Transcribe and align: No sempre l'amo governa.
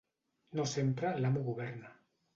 No 0.59 0.65
sempre 0.71 1.13
l'amo 1.21 1.47
governa. 1.51 1.93